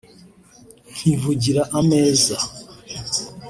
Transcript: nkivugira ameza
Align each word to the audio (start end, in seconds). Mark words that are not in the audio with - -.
nkivugira 0.93 1.61
ameza 1.79 2.35